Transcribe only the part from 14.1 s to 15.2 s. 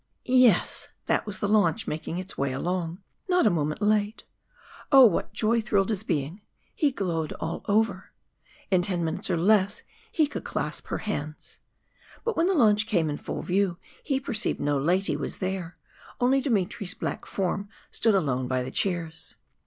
perceived no lady